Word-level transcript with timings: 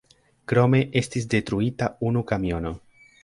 Krome 0.51 0.79
estis 1.01 1.27
detruita 1.35 1.91
unu 2.11 2.27
kamiono. 2.33 2.73